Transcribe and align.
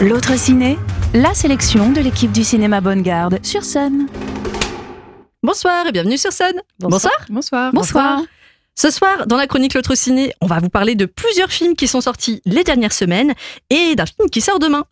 L'autre 0.00 0.38
ciné, 0.38 0.78
la 1.14 1.34
sélection 1.34 1.90
de 1.90 2.00
l'équipe 2.00 2.32
du 2.32 2.44
cinéma 2.44 2.80
Bonne 2.80 3.02
Garde 3.02 3.38
sur 3.44 3.64
scène. 3.64 4.08
Bonsoir 5.42 5.86
et 5.86 5.92
bienvenue 5.92 6.16
sur 6.16 6.32
scène. 6.32 6.60
Bonsoir. 6.78 7.12
Bonsoir. 7.28 7.72
Bonsoir. 7.72 8.22
Ce 8.74 8.90
soir, 8.90 9.26
dans 9.26 9.36
la 9.36 9.46
chronique 9.46 9.74
L'autre 9.74 9.94
ciné, 9.94 10.32
on 10.40 10.46
va 10.46 10.58
vous 10.58 10.70
parler 10.70 10.94
de 10.94 11.04
plusieurs 11.04 11.50
films 11.50 11.76
qui 11.76 11.86
sont 11.86 12.00
sortis 12.00 12.40
les 12.46 12.64
dernières 12.64 12.92
semaines 12.92 13.34
et 13.68 13.94
d'un 13.94 14.06
film 14.06 14.30
qui 14.30 14.40
sort 14.40 14.58
demain. 14.58 14.84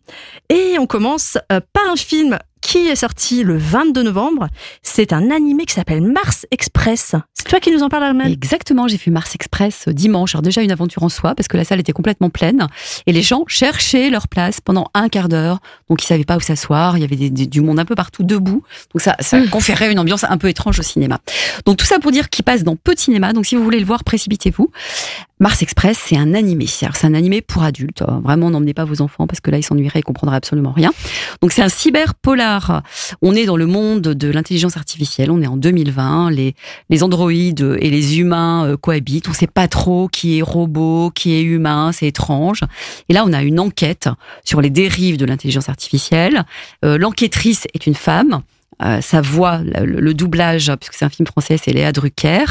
Et 0.49 0.77
on 0.77 0.85
commence 0.85 1.37
euh, 1.51 1.59
par 1.73 1.89
un 1.89 1.95
film 1.95 2.37
qui 2.61 2.87
est 2.87 2.95
sorti 2.95 3.43
le 3.43 3.57
22 3.57 4.03
novembre. 4.03 4.47
C'est 4.83 5.13
un 5.13 5.31
animé 5.31 5.65
qui 5.65 5.73
s'appelle 5.73 6.01
Mars 6.01 6.45
Express. 6.51 7.15
C'est 7.33 7.47
toi 7.47 7.59
qui 7.59 7.71
nous 7.71 7.83
en 7.83 7.89
parles, 7.89 8.03
Armand 8.03 8.25
Exactement, 8.25 8.87
j'ai 8.87 8.97
vu 8.97 9.11
Mars 9.11 9.35
Express 9.35 9.87
euh, 9.87 9.93
dimanche. 9.93 10.35
Alors 10.35 10.43
déjà 10.43 10.61
une 10.61 10.71
aventure 10.71 11.03
en 11.03 11.09
soi, 11.09 11.35
parce 11.35 11.47
que 11.47 11.57
la 11.57 11.63
salle 11.63 11.79
était 11.79 11.91
complètement 11.91 12.29
pleine. 12.29 12.67
Et 13.07 13.11
les 13.11 13.21
gens 13.21 13.43
cherchaient 13.47 14.09
leur 14.09 14.27
place 14.27 14.61
pendant 14.61 14.87
un 14.93 15.09
quart 15.09 15.27
d'heure. 15.27 15.59
Donc 15.89 16.03
ils 16.03 16.07
savaient 16.07 16.23
pas 16.23 16.37
où 16.37 16.39
s'asseoir. 16.39 16.97
Il 16.97 17.01
y 17.01 17.03
avait 17.03 17.29
du 17.29 17.61
monde 17.61 17.79
un 17.79 17.85
peu 17.85 17.95
partout 17.95 18.23
debout. 18.23 18.63
Donc 18.93 19.01
ça, 19.01 19.15
ça 19.19 19.39
mmh. 19.39 19.49
conférait 19.49 19.91
une 19.91 19.99
ambiance 19.99 20.23
un 20.23 20.37
peu 20.37 20.47
étrange 20.47 20.79
au 20.79 20.83
cinéma. 20.83 21.19
Donc 21.65 21.77
tout 21.77 21.85
ça 21.85 21.99
pour 21.99 22.11
dire 22.11 22.29
qu'il 22.29 22.45
passe 22.45 22.63
dans 22.63 22.75
peu 22.75 22.93
de 22.93 22.99
cinéma. 22.99 23.33
Donc 23.33 23.45
si 23.45 23.55
vous 23.55 23.63
voulez 23.63 23.79
le 23.79 23.85
voir, 23.85 24.03
précipitez-vous. 24.03 24.71
Mars 25.41 25.61
Express, 25.61 25.97
c'est 26.05 26.17
un 26.17 26.33
animé. 26.33 26.67
C'est 26.67 26.87
un 27.03 27.13
animé 27.13 27.41
pour 27.41 27.63
adultes. 27.63 28.03
Vraiment, 28.23 28.49
n'emmenez 28.49 28.73
pas 28.73 28.85
vos 28.85 29.01
enfants 29.01 29.27
parce 29.27 29.41
que 29.41 29.51
là, 29.51 29.57
ils 29.57 29.63
s'ennuieraient 29.63 29.99
et 29.99 30.03
comprendraient 30.03 30.37
absolument 30.37 30.71
rien. 30.71 30.93
Donc 31.41 31.51
c'est 31.51 31.63
un 31.63 31.69
cyber 31.69 32.15
polar 32.15 32.83
on 33.21 33.33
est 33.33 33.45
dans 33.45 33.57
le 33.57 33.65
monde 33.65 34.01
de 34.01 34.29
l'intelligence 34.29 34.77
artificielle, 34.77 35.31
on 35.31 35.41
est 35.41 35.47
en 35.47 35.57
2020, 35.57 36.31
les, 36.31 36.55
les 36.89 37.03
androïdes 37.03 37.77
et 37.79 37.89
les 37.89 38.19
humains 38.19 38.65
euh, 38.65 38.77
cohabitent, 38.77 39.27
on 39.27 39.31
ne 39.31 39.35
sait 39.35 39.47
pas 39.47 39.67
trop 39.67 40.07
qui 40.07 40.39
est 40.39 40.41
robot, 40.41 41.11
qui 41.13 41.33
est 41.33 41.41
humain, 41.41 41.91
c'est 41.91 42.07
étrange. 42.07 42.61
Et 43.09 43.13
là, 43.13 43.23
on 43.25 43.33
a 43.33 43.43
une 43.43 43.59
enquête 43.59 44.09
sur 44.43 44.61
les 44.61 44.69
dérives 44.69 45.17
de 45.17 45.25
l'intelligence 45.25 45.69
artificielle. 45.69 46.45
Euh, 46.85 46.97
l'enquêtrice 46.97 47.67
est 47.73 47.87
une 47.87 47.95
femme. 47.95 48.41
Euh, 48.83 49.01
sa 49.01 49.21
voix, 49.21 49.59
le, 49.63 50.13
doublage, 50.13 50.71
puisque 50.79 50.95
c'est 50.95 51.05
un 51.05 51.09
film 51.09 51.27
français, 51.27 51.57
c'est 51.61 51.71
Léa 51.71 51.91
Drucker. 51.91 52.45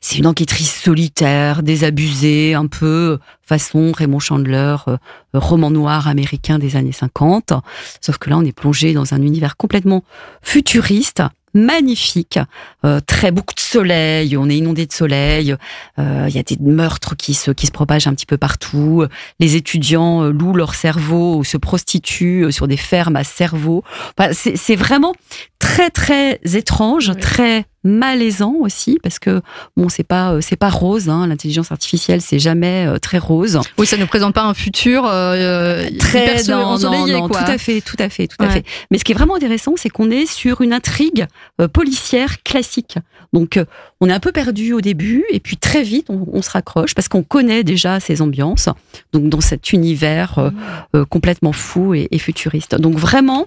C'est 0.00 0.18
une 0.18 0.26
enquêtrice 0.26 0.82
solitaire, 0.82 1.62
désabusée, 1.62 2.54
un 2.54 2.66
peu 2.66 3.18
façon 3.42 3.92
Raymond 3.92 4.20
Chandler, 4.20 4.76
euh, 4.88 4.96
roman 5.34 5.70
noir 5.70 6.08
américain 6.08 6.58
des 6.58 6.76
années 6.76 6.92
50. 6.92 7.52
Sauf 8.00 8.18
que 8.18 8.30
là, 8.30 8.38
on 8.38 8.44
est 8.44 8.52
plongé 8.56 8.92
dans 8.92 9.12
un 9.12 9.22
univers 9.22 9.56
complètement 9.56 10.04
futuriste 10.40 11.22
magnifique, 11.54 12.38
euh, 12.84 13.00
très 13.00 13.30
beaucoup 13.30 13.54
de 13.54 13.60
soleil, 13.60 14.36
on 14.36 14.48
est 14.48 14.56
inondé 14.56 14.86
de 14.86 14.92
soleil, 14.92 15.56
euh, 15.98 16.26
il 16.28 16.34
y 16.34 16.38
a 16.38 16.42
des 16.42 16.56
meurtres 16.60 17.16
qui 17.16 17.34
se 17.34 17.50
qui 17.50 17.66
se 17.66 17.72
propagent 17.72 18.06
un 18.06 18.14
petit 18.14 18.26
peu 18.26 18.36
partout, 18.36 19.04
les 19.38 19.56
étudiants 19.56 20.24
euh, 20.24 20.30
louent 20.30 20.54
leur 20.54 20.74
cerveau 20.74 21.36
ou 21.36 21.44
se 21.44 21.56
prostituent 21.56 22.52
sur 22.52 22.68
des 22.68 22.76
fermes 22.76 23.16
à 23.16 23.24
cerveau. 23.24 23.82
Enfin, 24.18 24.32
c'est 24.32 24.76
vraiment 24.76 25.14
très 25.60 25.90
très 25.90 26.40
étrange, 26.54 27.12
très 27.20 27.66
malaisant 27.84 28.54
aussi 28.60 28.98
parce 29.02 29.18
que 29.18 29.40
bon 29.76 29.88
c'est 29.88 30.04
pas 30.04 30.32
euh, 30.32 30.40
c'est 30.42 30.56
pas 30.56 30.68
rose 30.68 31.08
hein, 31.08 31.26
l'intelligence 31.26 31.72
artificielle 31.72 32.20
c'est 32.20 32.38
jamais 32.38 32.86
euh, 32.86 32.98
très 32.98 33.18
rose. 33.18 33.60
Oui 33.78 33.86
ça 33.86 33.96
ne 33.96 34.04
présente 34.04 34.34
pas 34.34 34.42
un 34.42 34.54
futur 34.54 35.04
euh, 35.06 35.88
très 35.98 36.42
hyper 36.42 36.68
ensoleillé, 36.68 37.20
tout 37.20 37.32
à 37.34 37.56
fait 37.56 37.80
tout 37.80 37.96
à 37.98 38.08
fait 38.08 38.26
tout 38.26 38.36
à 38.40 38.48
fait. 38.50 38.64
Mais 38.90 38.98
ce 38.98 39.04
qui 39.04 39.12
est 39.12 39.14
vraiment 39.14 39.36
intéressant 39.36 39.74
c'est 39.76 39.88
qu'on 39.90 40.10
est 40.10 40.26
sur 40.26 40.60
une 40.60 40.72
intrigue 40.72 41.26
policière 41.72 42.42
classique. 42.42 42.98
Donc 43.32 43.58
on 44.00 44.08
est 44.08 44.12
un 44.12 44.20
peu 44.20 44.32
perdu 44.32 44.72
au 44.72 44.80
début 44.80 45.24
et 45.30 45.40
puis 45.40 45.56
très 45.56 45.82
vite 45.82 46.08
on, 46.08 46.42
se 46.42 46.50
raccroche 46.50 46.94
parce 46.94 47.08
qu'on 47.08 47.22
connaît 47.22 47.64
déjà 47.64 48.00
ces 48.00 48.22
ambiances 48.22 48.68
donc 49.12 49.28
dans 49.28 49.40
cet 49.40 49.72
univers 49.72 50.52
mmh. 50.94 51.04
complètement 51.06 51.52
fou 51.52 51.94
et, 51.94 52.08
et 52.10 52.18
futuriste. 52.18 52.74
Donc 52.74 52.96
vraiment 52.96 53.46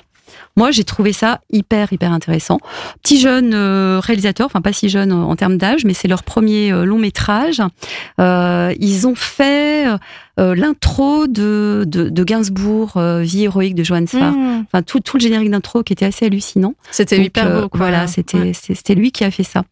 moi, 0.56 0.72
j'ai 0.72 0.84
trouvé 0.84 1.14
ça 1.14 1.42
hyper, 1.52 1.92
hyper 1.92 2.12
intéressant. 2.12 2.60
Petit 3.02 3.20
jeune 3.20 3.54
euh, 3.54 4.00
réalisateur, 4.00 4.46
enfin 4.46 4.62
pas 4.62 4.74
si 4.74 4.90
jeune 4.90 5.12
en 5.12 5.36
termes 5.36 5.58
d'âge, 5.58 5.86
mais 5.86 5.94
c'est 5.94 6.08
leur 6.08 6.24
premier 6.24 6.72
euh, 6.72 6.86
long 6.86 7.00
métrage. 7.00 7.62
Euh, 8.20 8.74
ils 8.80 9.08
ont 9.08 9.16
fait 9.16 9.86
euh, 10.40 10.56
l'intro 10.56 11.28
de, 11.28 11.84
de, 11.88 12.10
de, 12.10 12.24
Gainsbourg, 12.24 12.98
euh, 12.98 13.22
Vie 13.22 13.44
héroïque 13.44 13.76
de 13.76 13.84
Johann 13.84 14.08
Sfar. 14.08 14.32
Mmh. 14.32 14.66
Enfin, 14.66 14.82
tout, 14.82 15.00
tout 15.00 15.18
le 15.18 15.22
générique 15.22 15.52
d'intro 15.52 15.84
qui 15.84 15.94
était 15.94 16.06
assez 16.06 16.26
hallucinant. 16.26 16.74
C'était 16.90 17.24
hyper 17.24 17.62
beau. 17.62 17.70
Quoi. 17.70 17.78
Voilà, 17.78 18.08
c'était 18.08 18.52
c'était 18.54 18.96
lui 18.96 19.12
qui 19.12 19.24
a 19.24 19.30
fait 19.30 19.44
ça. 19.44 19.64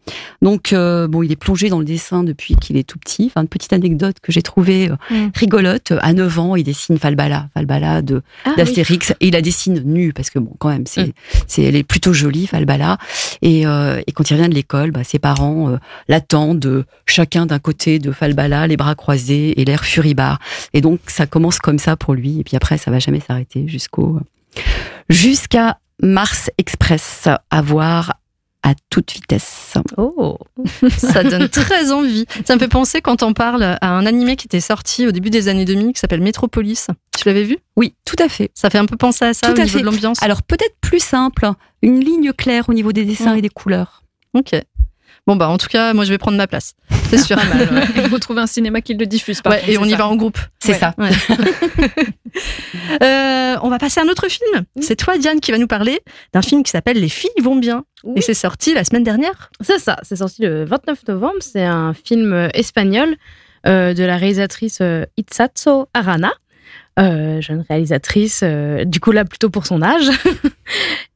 Donc, 0.44 0.72
euh, 0.72 1.08
bon, 1.08 1.24
il 1.24 1.32
est 1.32 1.36
plongé 1.36 1.70
dans 1.70 1.80
le 1.80 1.86
dessin 1.86 2.24
depuis 2.24 2.56
qu'il 2.56 2.78
est 2.78 2.84
tout 2.84 3.00
petit. 3.00 3.26
Enfin, 3.26 3.42
une 3.42 3.48
petite 3.48 3.74
anecdote 3.74 4.18
que 4.22 4.32
j'ai 4.32 4.44
trouvée 4.44 4.90
mmh. 4.90 5.16
rigolote. 5.34 5.94
À 6.00 6.14
9 6.14 6.40
ans, 6.40 6.56
il 6.56 6.64
dessine 6.64 7.00
Falbala, 7.00 7.48
Falbala 7.56 8.04
de 8.04 8.22
ah 8.46 8.54
d'Astérix. 8.56 9.14
Et 9.20 9.30
il 9.30 9.34
la 9.34 9.42
dessine 9.42 9.82
nue, 9.84 10.14
parce 10.14 10.30
que 10.30 10.38
bon, 10.38 10.54
quand 10.60 10.70
même, 10.70 10.86
c'est 10.86 11.08
mmh. 11.08 11.14
c'est 11.48 11.64
elle 11.64 11.76
est 11.76 11.84
plutôt 11.84 12.14
jolie, 12.14 12.46
Falbala. 12.46 13.00
Et, 13.42 13.62
et 13.62 14.12
quand 14.14 14.30
il 14.30 14.36
revient 14.36 14.50
de 14.50 14.54
l'école, 14.54 14.92
bah, 14.92 15.04
ses 15.04 15.18
parents 15.18 15.76
l'attendent 16.08 16.86
chacun 17.08 17.48
d'un 17.48 17.60
côté 17.60 17.98
de 17.98 18.12
Falbala, 18.12 18.68
les 18.68 18.78
bras 18.78 18.94
croisés 18.94 19.60
et 19.60 19.66
l'air 19.66 19.84
furibard. 19.84 20.40
Et 20.74 20.82
donc 20.82 21.00
ça 21.08 21.26
commence 21.28 21.60
comme 21.60 21.80
ça 21.80 21.96
pour 21.96 22.14
lui, 22.14 22.40
et 22.40 22.44
puis 22.44 22.56
après 22.56 22.78
ça 22.78 22.92
va 22.92 23.00
jamais 23.00 23.20
s'arrêter 23.20 23.68
jusqu'au 23.68 24.20
jusqu'à 25.10 25.80
Mars 26.02 26.50
Express 26.58 27.28
à 27.50 27.62
voir 27.62 28.14
à 28.64 28.74
toute 28.92 29.12
vitesse. 29.12 29.74
Oh, 29.98 30.38
ça 30.96 31.24
donne 31.24 31.50
très 31.50 31.92
envie. 31.92 32.26
Ça 32.46 32.54
me 32.54 32.60
fait 32.60 32.68
penser 32.68 33.02
quand 33.02 33.24
on 33.24 33.34
parle 33.34 33.64
à 33.64 33.90
un 33.90 34.06
animé 34.06 34.36
qui 34.36 34.46
était 34.46 34.60
sorti 34.60 35.08
au 35.08 35.12
début 35.12 35.32
des 35.32 35.48
années 35.48 35.66
2000 35.66 35.94
qui 35.94 36.00
s'appelle 36.00 36.22
Metropolis. 36.22 36.88
Tu 37.18 37.28
l'avais 37.28 37.44
vu? 37.44 37.58
Oui, 37.76 37.96
tout 38.06 38.18
à 38.20 38.30
fait. 38.30 38.52
Ça 38.54 38.70
fait 38.70 38.78
un 38.78 38.86
peu 38.86 38.98
penser 38.98 39.26
à 39.26 39.34
ça 39.34 39.52
tout 39.52 39.60
au 39.60 39.64
niveau 39.64 39.80
de 39.80 39.86
l'ambiance. 39.86 40.22
Alors 40.22 40.44
peut-être 40.44 40.76
plus 40.80 41.04
simple, 41.04 41.50
une 41.82 42.00
ligne 42.02 42.34
claire 42.34 42.70
au 42.70 42.74
niveau 42.74 42.92
des 42.92 43.04
dessins 43.04 43.34
et 43.34 43.42
des 43.42 43.50
couleurs. 43.50 44.04
Ok. 44.34 44.56
Bon, 45.32 45.38
bah, 45.38 45.48
en 45.48 45.58
tout 45.58 45.70
cas, 45.70 45.94
moi, 45.94 46.04
je 46.04 46.10
vais 46.10 46.18
prendre 46.18 46.36
ma 46.36 46.46
place. 46.46 46.74
C'est 47.10 47.18
sûr. 47.26 47.38
Il 47.96 48.10
faut 48.10 48.20
trouver 48.20 48.42
un 48.42 48.48
cinéma 48.48 48.82
qui 48.82 48.96
le 48.96 49.06
diffuse 49.06 49.42
pas. 49.42 49.62
et 49.66 49.78
on 49.78 49.86
y 49.86 49.94
va 49.94 50.06
en 50.06 50.18
groupe. 50.18 50.38
C'est 50.60 50.74
ça. 50.74 50.94
Euh, 53.02 53.56
on 53.62 53.70
va 53.70 53.78
passer 53.78 54.00
à 54.00 54.04
un 54.04 54.08
autre 54.08 54.28
film. 54.28 54.66
C'est 54.82 54.96
toi, 54.96 55.18
Diane, 55.18 55.40
qui 55.40 55.52
va 55.52 55.58
nous 55.58 55.68
parler 55.68 56.00
d'un 56.34 56.42
film 56.42 56.64
qui 56.64 56.72
s'appelle 56.72 57.00
Les 57.00 57.10
filles 57.10 57.30
vont 57.42 57.56
bien. 57.56 57.86
Et 58.16 58.22
c'est 58.22 58.34
sorti 58.34 58.74
la 58.74 58.84
semaine 58.84 59.04
dernière. 59.04 59.50
C'est 59.62 59.80
ça. 59.80 59.98
C'est 60.04 60.18
sorti 60.18 60.42
le 60.42 60.66
29 60.66 61.08
novembre. 61.08 61.36
C'est 61.40 61.64
un 61.64 61.94
film 61.94 62.34
euh, 62.34 62.50
espagnol 62.54 63.16
euh, 63.68 63.94
de 63.94 64.04
la 64.04 64.18
réalisatrice 64.18 64.82
Itzatso 65.18 65.88
Arana. 65.94 66.34
Jeune 66.98 67.66
réalisatrice, 67.70 68.44
du 68.44 69.00
coup 69.00 69.12
là 69.12 69.26
plutôt 69.26 69.50
pour 69.50 69.66
son 69.66 69.82
âge. 69.82 70.10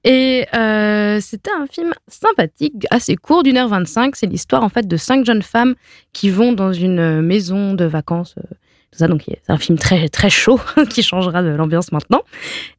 Et 0.05 0.45
euh, 0.53 1.19
c'était 1.19 1.51
un 1.51 1.65
film 1.65 1.91
sympathique, 2.07 2.85
assez 2.91 3.15
court, 3.15 3.41
d'une 3.41 3.57
heure 3.57 3.69
25. 3.69 4.15
C'est 4.15 4.27
l'histoire 4.27 4.63
en 4.63 4.69
fait 4.69 4.87
de 4.87 4.97
cinq 4.97 5.25
jeunes 5.25 5.41
femmes 5.41 5.73
qui 6.13 6.29
vont 6.29 6.53
dans 6.53 6.71
une 6.71 7.21
maison 7.21 7.73
de 7.73 7.85
vacances. 7.85 8.35
Euh, 8.37 8.43
tout 8.91 8.99
ça, 8.99 9.07
donc 9.07 9.23
c'est 9.25 9.51
un 9.51 9.57
film 9.57 9.79
très 9.79 10.07
très 10.07 10.29
chaud 10.29 10.59
qui 10.89 11.01
changera 11.01 11.41
l'ambiance 11.41 11.91
maintenant. 11.91 12.21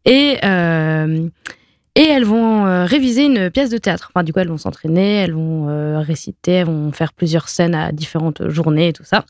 Et 0.05 0.39
euh, 0.45 1.29
et 1.97 2.05
elles 2.05 2.25
vont 2.27 2.85
réviser 2.85 3.25
une 3.25 3.51
pièce 3.51 3.71
de 3.71 3.79
théâtre. 3.79 4.11
Enfin, 4.15 4.23
du 4.23 4.31
coup, 4.35 4.39
elles 4.39 4.49
vont 4.49 4.59
s'entraîner, 4.59 5.15
elles 5.15 5.33
vont 5.33 6.03
réciter, 6.03 6.53
elles 6.53 6.67
vont 6.67 6.93
faire 6.93 7.15
plusieurs 7.15 7.49
scènes 7.49 7.75
à 7.75 7.91
différentes 7.91 8.51
journées 8.51 8.89
et 8.89 8.93
tout 8.93 9.03
ça. 9.03 9.25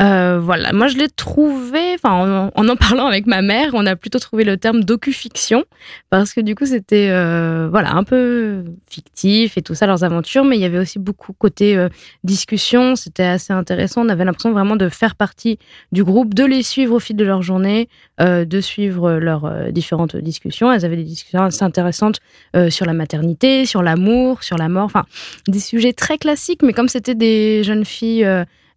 Euh, 0.00 0.40
voilà, 0.40 0.72
moi 0.72 0.88
je 0.88 0.96
l'ai 0.96 1.08
trouvé, 1.08 1.94
enfin 1.94 2.50
en, 2.56 2.68
en, 2.68 2.76
parlant 2.76 3.06
avec 3.06 3.26
ma 3.26 3.42
mère, 3.42 3.70
on 3.74 3.86
a 3.86 3.94
plutôt 3.94 4.18
trouvé 4.18 4.42
le 4.42 4.56
terme 4.56 4.82
docu-fiction 4.82 5.62
parce 6.10 6.34
que 6.34 6.40
du 6.40 6.56
coup 6.56 6.66
c'était 6.66 7.10
euh, 7.10 7.68
voilà 7.70 7.92
un 7.94 8.02
peu 8.02 8.64
fictif 8.90 9.56
et 9.56 9.62
tout 9.62 9.76
ça 9.76 9.86
leurs 9.86 10.02
aventures, 10.02 10.44
mais 10.44 10.56
il 10.56 10.60
y 10.60 10.64
avait 10.64 10.80
aussi 10.80 10.98
beaucoup 10.98 11.32
côté 11.32 11.76
euh, 11.76 11.88
discussion, 12.24 12.96
c'était 12.96 13.22
assez 13.22 13.52
intéressant. 13.52 14.04
On 14.04 14.08
avait 14.08 14.24
l'impression 14.24 14.50
vraiment 14.50 14.74
de 14.74 14.88
faire 14.88 15.14
partie 15.14 15.60
du 15.92 16.02
groupe, 16.02 16.34
de 16.34 16.44
les 16.44 16.64
suivre 16.64 16.96
au 16.96 16.98
fil 16.98 17.14
de 17.14 17.24
leur 17.24 17.42
journée, 17.42 17.88
de 18.18 18.60
suivre 18.60 19.12
leurs 19.12 19.70
différentes 19.70 20.16
discussions. 20.16 20.72
Elles 20.72 20.84
avaient 20.84 20.96
des 20.96 21.04
discussions 21.04 21.42
assez 21.42 21.62
intéressantes 21.62 22.20
sur 22.68 22.86
la 22.86 22.92
maternité, 22.92 23.64
sur 23.64 23.82
l'amour, 23.82 24.42
sur 24.42 24.56
la 24.56 24.68
mort, 24.68 24.84
enfin 24.84 25.04
des 25.46 25.60
sujets 25.60 25.92
très 25.92 26.18
classiques, 26.18 26.62
mais 26.62 26.72
comme 26.72 26.88
c'était 26.88 27.14
des 27.14 27.62
jeunes 27.62 27.84
filles 27.84 28.26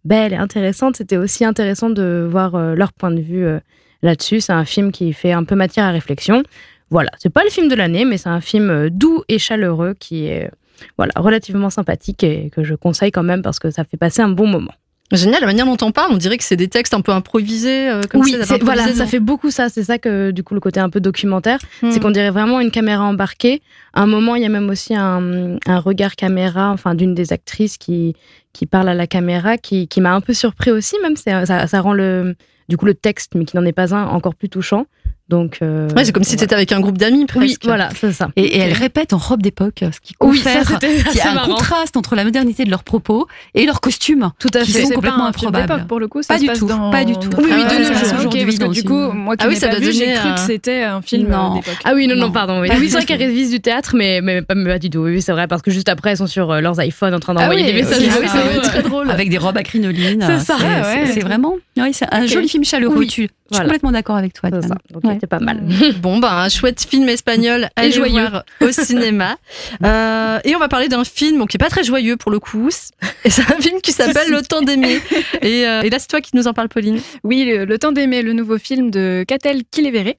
belle 0.08 0.32
et 0.32 0.36
intéressante, 0.36 0.96
c'était 0.96 1.16
aussi 1.16 1.44
intéressant 1.44 1.90
de 1.90 2.26
voir 2.28 2.54
euh, 2.54 2.74
leur 2.74 2.92
point 2.92 3.10
de 3.10 3.20
vue 3.20 3.46
euh, 3.46 3.60
là-dessus. 4.02 4.40
C'est 4.40 4.52
un 4.52 4.64
film 4.64 4.90
qui 4.90 5.12
fait 5.12 5.32
un 5.32 5.44
peu 5.44 5.54
matière 5.54 5.84
à 5.84 5.90
réflexion. 5.90 6.42
Voilà, 6.90 7.10
c'est 7.18 7.32
pas 7.32 7.44
le 7.44 7.50
film 7.50 7.68
de 7.68 7.74
l'année, 7.74 8.04
mais 8.04 8.16
c'est 8.16 8.30
un 8.30 8.40
film 8.40 8.70
euh, 8.70 8.88
doux 8.90 9.22
et 9.28 9.38
chaleureux 9.38 9.94
qui 9.98 10.26
est 10.26 10.50
voilà 10.96 11.12
relativement 11.16 11.70
sympathique 11.70 12.22
et 12.24 12.50
que 12.50 12.64
je 12.64 12.74
conseille 12.74 13.10
quand 13.10 13.24
même 13.24 13.42
parce 13.42 13.58
que 13.58 13.70
ça 13.70 13.84
fait 13.84 13.96
passer 13.96 14.22
un 14.22 14.28
bon 14.28 14.46
moment. 14.46 14.72
Génial, 15.10 15.40
la 15.40 15.46
manière 15.46 15.64
dont 15.64 15.76
on 15.80 15.90
parle, 15.90 16.12
on 16.12 16.16
dirait 16.16 16.36
que 16.36 16.44
c'est 16.44 16.56
des 16.56 16.68
textes 16.68 16.92
un 16.92 17.00
peu 17.00 17.12
improvisés. 17.12 17.90
comme 18.10 18.20
oui, 18.20 18.36
voilà, 18.60 18.92
ça 18.92 19.06
fait 19.06 19.20
beaucoup 19.20 19.50
ça. 19.50 19.68
C'est 19.68 19.84
ça 19.84 19.98
que 19.98 20.30
du 20.30 20.42
coup 20.42 20.54
le 20.54 20.60
côté 20.60 20.80
un 20.80 20.90
peu 20.90 21.00
documentaire, 21.00 21.58
hmm. 21.82 21.90
c'est 21.90 22.00
qu'on 22.00 22.10
dirait 22.10 22.30
vraiment 22.30 22.60
une 22.60 22.70
caméra 22.70 23.04
embarquée. 23.04 23.62
À 23.94 24.02
un 24.02 24.06
moment, 24.06 24.34
il 24.34 24.42
y 24.42 24.46
a 24.46 24.50
même 24.50 24.68
aussi 24.68 24.94
un, 24.94 25.56
un 25.66 25.78
regard 25.78 26.14
caméra, 26.14 26.70
enfin 26.70 26.94
d'une 26.94 27.14
des 27.14 27.32
actrices 27.32 27.78
qui 27.78 28.14
qui 28.52 28.66
parle 28.66 28.88
à 28.88 28.94
la 28.94 29.06
caméra, 29.06 29.56
qui, 29.56 29.88
qui 29.88 30.00
m'a 30.00 30.12
un 30.12 30.20
peu 30.20 30.34
surpris 30.34 30.70
aussi, 30.70 30.96
même 31.02 31.16
ça, 31.16 31.46
ça 31.46 31.80
rend 31.80 31.92
le 31.92 32.34
du 32.68 32.76
coup 32.76 32.86
le 32.86 32.94
texte, 32.94 33.34
mais 33.34 33.44
qui 33.44 33.56
n'en 33.56 33.64
est 33.64 33.72
pas 33.72 33.94
un, 33.94 34.06
encore 34.06 34.34
plus 34.34 34.48
touchant. 34.48 34.86
Donc, 35.28 35.58
euh, 35.60 35.88
Ouais, 35.94 36.04
c'est 36.06 36.12
comme 36.12 36.24
si 36.24 36.30
voilà. 36.36 36.40
t'étais 36.40 36.54
avec 36.54 36.72
un 36.72 36.80
groupe 36.80 36.96
d'amis 36.96 37.18
Oui, 37.20 37.26
presque. 37.26 37.64
voilà, 37.64 37.90
c'est 38.00 38.12
ça. 38.12 38.28
Et, 38.36 38.44
et 38.44 38.58
elle 38.60 38.72
répète 38.72 39.12
en 39.12 39.18
robe 39.18 39.42
d'époque, 39.42 39.80
ce 39.82 40.00
qui 40.00 40.14
Oui, 40.22 40.38
ça, 40.38 40.54
confère 40.54 40.68
c'était 40.80 41.02
qu'il 41.04 41.16
y 41.18 41.20
a 41.20 41.30
un 41.30 41.34
marrant. 41.34 41.54
contraste 41.54 41.96
entre 41.98 42.14
la 42.16 42.24
modernité 42.24 42.64
de 42.64 42.70
leurs 42.70 42.82
propos 42.82 43.26
et 43.54 43.66
leurs 43.66 43.80
costumes. 43.82 44.30
Tout 44.38 44.48
à 44.54 44.60
qui 44.60 44.72
fait. 44.72 44.80
sont 44.82 44.88
C'est 44.88 44.94
complètement 44.94 45.24
pas 45.24 45.28
improbables. 45.28 45.86
pour 45.86 46.00
le 46.00 46.08
coup, 46.08 46.22
ça 46.22 46.34
Pas 46.34 46.38
se 46.38 46.42
du 46.44 46.48
passe 46.48 46.58
tout, 46.60 46.66
dans 46.66 46.90
pas 46.90 47.04
du 47.04 47.12
tout. 47.12 47.28
Oui, 47.36 47.44
oui, 47.44 47.50
de 47.50 47.54
Ah, 47.68 47.78
nos 47.78 47.84
ça 47.84 47.84
se 47.84 47.84
jours. 47.84 47.92
passe 48.00 48.12
Ok, 48.12 48.18
aujourd'hui, 48.18 48.44
parce 48.46 48.58
que 48.58 48.74
du 48.74 48.84
coup, 48.84 49.12
moi 49.12 49.36
qui 49.36 49.44
Ah 49.44 49.48
oui, 49.48 49.56
ça 49.56 49.68
pas 49.68 49.76
doit 49.76 49.84
vu, 49.86 49.92
j'ai 49.92 50.12
cru 50.14 50.28
un- 50.28 50.34
que 50.34 50.40
c'était 50.40 50.82
un 50.84 51.02
film 51.02 51.28
Non. 51.28 51.54
d'époque. 51.56 51.76
Ah 51.84 51.92
oui, 51.94 52.06
non, 52.06 52.16
non, 52.16 52.30
pardon. 52.32 52.60
Oui, 52.62 52.68
Ah 52.70 52.74
oui 52.76 52.80
oui, 52.84 52.88
c'est 52.90 52.96
vrai 52.96 53.04
qu'elles 53.06 53.18
révisent 53.18 53.50
du 53.50 53.60
théâtre, 53.60 53.92
mais, 53.96 54.20
mais, 54.22 54.40
pas, 54.40 54.54
du 54.78 54.88
tout. 54.88 55.00
Oui, 55.00 55.20
c'est 55.20 55.32
vrai, 55.32 55.46
parce 55.46 55.60
que 55.60 55.70
juste 55.70 55.90
après, 55.90 56.12
elles 56.12 56.16
sont 56.16 56.26
sur 56.26 56.50
euh, 56.50 56.60
leurs 56.62 56.82
iPhones 56.82 57.12
en 57.14 57.20
train 57.20 57.34
d'envoyer 57.34 57.64
oui, 57.64 57.72
des 57.72 57.82
messages. 57.82 58.02
Ah 58.10 58.16
oui, 58.20 58.28
c'est 58.62 58.68
très 58.68 58.82
drôle. 58.82 59.10
Avec 59.10 59.28
des 59.28 59.38
robes 59.38 59.58
à 59.58 59.62
crinoline. 59.62 60.24
C'est 60.26 60.38
ça, 60.38 60.56
C'est 60.58 60.64
ouais. 60.64 61.06
c'est- 61.06 61.12
c'est 61.12 61.20
vraiment. 61.20 61.56
Oui, 61.76 61.90
c'est 61.92 62.06
un 62.12 62.24
joli 62.26 62.48
film 62.48 62.64
chaleureux. 62.64 62.96
Oui, 62.96 63.06
Tu- 63.08 63.28
Je 63.50 63.54
suis 63.54 63.60
voilà. 63.60 63.64
complètement 63.64 63.92
d'accord 63.92 64.16
avec 64.16 64.34
toi. 64.34 64.50
Diane. 64.50 64.62
ça. 64.62 64.74
Donc, 64.90 65.00
il 65.04 65.08
Ouais. 65.08 65.16
était 65.16 65.26
pas 65.26 65.38
mal. 65.40 65.62
Bon, 66.02 66.18
ben, 66.18 66.28
un 66.28 66.48
chouette 66.50 66.84
film 66.88 67.08
espagnol 67.08 67.70
à 67.76 67.88
joyeux. 67.88 68.28
voir 68.28 68.44
au 68.60 68.70
cinéma. 68.72 69.36
Euh, 69.84 70.38
et 70.44 70.54
on 70.56 70.58
va 70.58 70.68
parler 70.68 70.88
d'un 70.88 71.04
film 71.04 71.38
bon, 71.38 71.46
qui 71.46 71.56
est 71.56 71.58
pas 71.58 71.70
très 71.70 71.84
joyeux 71.84 72.16
pour 72.16 72.30
le 72.30 72.40
coup. 72.40 72.68
Et 73.24 73.30
c'est 73.30 73.42
un 73.42 73.58
film 73.60 73.80
qui 73.80 73.92
s'appelle 73.92 74.30
Le 74.30 74.42
temps 74.42 74.60
d'aimer. 74.62 75.00
Et, 75.42 75.66
euh, 75.66 75.82
et 75.82 75.90
là, 75.90 75.98
c'est 75.98 76.08
toi 76.08 76.20
qui 76.20 76.34
nous 76.36 76.46
en 76.48 76.52
parle, 76.52 76.68
Pauline. 76.68 77.00
Oui, 77.24 77.44
le, 77.44 77.64
Le 77.64 77.78
temps 77.78 77.92
d'aimer, 77.92 78.22
le 78.22 78.32
nouveau 78.32 78.58
film 78.58 78.90
de 78.90 79.24
Catel 79.26 79.62
Kilevere. 79.70 80.14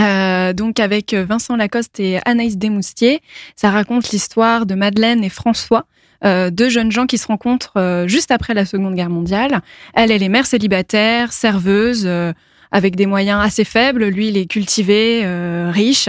Euh, 0.00 0.52
donc 0.52 0.80
avec 0.80 1.14
Vincent 1.14 1.54
Lacoste 1.56 2.00
et 2.00 2.18
Anaïs 2.24 2.56
Desmoustiers. 2.56 3.20
Ça 3.56 3.70
raconte 3.70 4.10
l'histoire 4.10 4.66
de 4.66 4.74
Madeleine 4.74 5.22
et 5.22 5.28
François, 5.28 5.84
euh, 6.24 6.50
deux 6.50 6.68
jeunes 6.68 6.92
gens 6.92 7.06
qui 7.06 7.18
se 7.18 7.26
rencontrent 7.26 7.76
euh, 7.76 8.08
juste 8.08 8.30
après 8.30 8.54
la 8.54 8.64
Seconde 8.64 8.94
Guerre 8.94 9.10
mondiale. 9.10 9.60
Elle, 9.94 10.10
elle 10.10 10.22
est 10.22 10.28
mère 10.28 10.46
célibataire, 10.46 11.32
serveuse, 11.32 12.04
euh, 12.06 12.32
avec 12.74 12.96
des 12.96 13.06
moyens 13.06 13.40
assez 13.42 13.64
faibles. 13.64 14.04
Lui, 14.06 14.28
il 14.28 14.36
est 14.36 14.46
cultivé, 14.46 15.22
euh, 15.24 15.70
riche. 15.72 16.08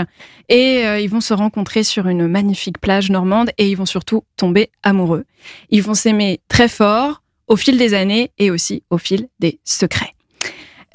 Et 0.50 0.86
euh, 0.86 1.00
ils 1.00 1.10
vont 1.10 1.22
se 1.22 1.34
rencontrer 1.34 1.84
sur 1.84 2.08
une 2.08 2.28
magnifique 2.28 2.80
plage 2.80 3.12
normande 3.12 3.52
et 3.60 3.70
ils 3.70 3.76
vont 3.76 3.86
surtout 3.86 4.24
tomber 4.36 4.72
amoureux. 4.82 5.26
Ils 5.70 5.84
vont 5.84 5.94
s'aimer 5.94 6.42
très 6.50 6.68
fort 6.68 7.22
au 7.48 7.56
fil 7.56 7.78
des 7.78 7.94
années 7.94 8.32
et 8.40 8.50
aussi 8.50 8.84
au 8.90 8.98
fil 8.98 9.28
des 9.40 9.60
secrets. 9.64 10.15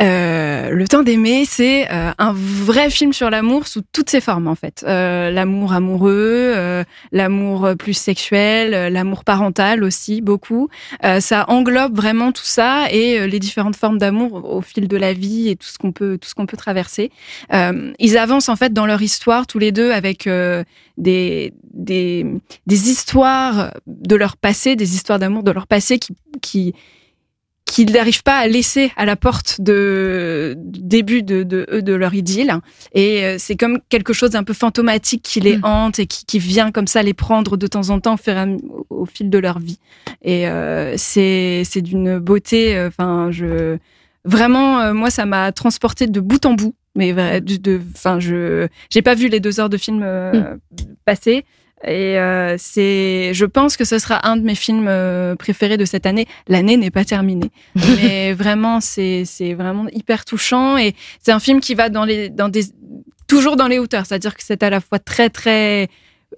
Euh, 0.00 0.70
le 0.70 0.88
temps 0.88 1.02
d'aimer, 1.02 1.44
c'est 1.44 1.90
euh, 1.90 2.12
un 2.16 2.32
vrai 2.32 2.88
film 2.90 3.12
sur 3.12 3.28
l'amour 3.28 3.66
sous 3.66 3.82
toutes 3.92 4.08
ses 4.08 4.20
formes 4.20 4.48
en 4.48 4.54
fait. 4.54 4.84
Euh, 4.86 5.30
l'amour 5.30 5.72
amoureux, 5.72 6.54
l'amour 7.12 7.70
plus 7.78 7.94
sexuel, 7.94 8.92
l'amour 8.92 9.24
parental 9.24 9.84
aussi 9.84 10.20
beaucoup. 10.20 10.68
Ça 11.20 11.44
englobe 11.48 11.94
vraiment 11.94 12.32
tout 12.32 12.44
ça 12.44 12.90
et 12.90 13.26
les 13.26 13.38
différentes 13.38 13.76
formes 13.76 13.98
d'amour 13.98 14.44
au, 14.44 14.60
fil 14.62 14.88
de 14.88 14.96
la 14.96 15.12
vie 15.12 15.48
et 15.48 15.56
tout 15.56 15.68
ce 15.68 15.78
qu'on 15.78 15.92
peut 15.92 16.18
tout 16.18 16.28
ce 16.28 16.34
qu'on 16.34 16.46
peut 16.46 16.56
traverser. 16.56 17.10
Ils 17.52 18.18
avancent 18.18 18.48
en 18.48 18.56
fait 18.56 18.72
dans 18.72 18.86
leur 18.86 19.02
histoire 19.02 19.46
tous 19.46 19.58
les 19.58 19.72
deux 19.72 19.90
avec 19.90 20.28
des, 20.98 21.52
des 21.74 22.26
des 22.66 22.90
histoires 22.90 23.72
de 23.86 24.16
leur 24.16 24.36
passé, 24.36 24.76
des 24.76 24.94
histoires 24.94 25.18
d'amour 25.18 25.42
de 25.42 25.50
leur 25.50 25.66
passé 25.66 25.98
qui 25.98 26.14
qui 26.40 26.74
qu'ils 27.66 27.92
n'arrivent 27.92 28.24
pas 28.24 28.36
à 28.36 28.48
laisser 28.48 28.90
à 28.96 29.04
la 29.04 29.14
porte 29.14 29.60
de 29.60 30.54
début 30.58 31.22
de, 31.22 31.44
de 31.44 31.80
de 31.80 31.92
leur 31.92 32.12
idylle. 32.14 32.54
Et 32.94 33.24
euh, 33.24 33.36
c'est 33.38 33.56
comme 33.56 33.78
quelque 33.88 34.12
chose 34.12 34.30
d'un 34.30 34.42
peu 34.42 34.54
fantomatique 34.54 35.22
qui 35.22 35.40
les 35.40 35.56
Mm. 35.58 35.64
hante 35.64 35.98
et 35.98 36.06
qui, 36.06 36.24
qui 36.24 36.38
vient 36.38 36.72
comme 36.72 36.86
ça 36.86 37.02
les 37.02 37.14
prendre 37.14 37.56
de 37.56 37.66
temps 37.66 37.90
en 37.90 38.00
temps 38.00 38.16
au, 38.90 39.06
fil 39.06 39.30
de 39.30 39.38
leur 39.38 39.58
vie. 39.58 39.78
Et 40.22 40.48
euh, 40.48 40.94
c'est 40.96 41.62
c'est 41.64 41.82
d'une 41.82 42.18
beauté 42.18 42.76
euh, 42.76 42.88
enfin 42.88 43.30
je 43.30 43.78
vraiment 44.24 44.80
euh, 44.80 44.92
moi 44.92 45.10
ça 45.10 45.24
m'a 45.26 45.52
transporté 45.52 46.06
de 46.06 46.20
bout 46.20 46.44
en 46.46 46.54
bout. 46.54 46.74
Mais 46.96 47.14
enfin 47.94 48.18
je 48.18 48.66
j'ai 48.90 49.02
pas 49.02 49.14
vu 49.14 49.28
les 49.28 49.38
deux 49.38 49.60
heures 49.60 49.70
de 49.70 49.76
film 49.76 50.02
euh, 50.02 50.56
passer 51.04 51.44
et 51.84 52.18
euh, 52.18 52.56
c'est, 52.58 53.32
je 53.32 53.46
pense 53.46 53.76
que 53.76 53.84
ce 53.84 53.98
sera 53.98 54.28
un 54.28 54.36
de 54.36 54.42
mes 54.42 54.54
films 54.54 54.86
euh, 54.88 55.34
préférés 55.34 55.78
de 55.78 55.86
cette 55.86 56.04
année. 56.04 56.26
L'année 56.46 56.76
n'est 56.76 56.90
pas 56.90 57.04
terminée, 57.04 57.50
mais 57.74 58.32
vraiment, 58.34 58.80
c'est 58.80 59.24
c'est 59.24 59.54
vraiment 59.54 59.86
hyper 59.92 60.24
touchant 60.24 60.76
et 60.76 60.94
c'est 61.22 61.32
un 61.32 61.40
film 61.40 61.60
qui 61.60 61.74
va 61.74 61.88
dans 61.88 62.04
les 62.04 62.28
dans 62.28 62.48
des 62.48 62.64
toujours 63.26 63.56
dans 63.56 63.68
les 63.68 63.78
hauteurs, 63.78 64.04
c'est-à-dire 64.06 64.34
que 64.34 64.42
c'est 64.44 64.62
à 64.62 64.70
la 64.70 64.80
fois 64.80 64.98
très 64.98 65.30
très 65.30 65.88